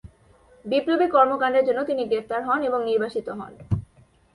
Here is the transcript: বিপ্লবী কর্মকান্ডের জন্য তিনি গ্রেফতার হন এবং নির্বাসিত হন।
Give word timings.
বিপ্লবী 0.65 1.07
কর্মকান্ডের 1.09 1.67
জন্য 1.67 1.79
তিনি 1.83 2.01
গ্রেফতার 2.05 2.41
হন 2.43 2.59
এবং 2.61 2.79
নির্বাসিত 2.85 3.27
হন। 3.31 3.53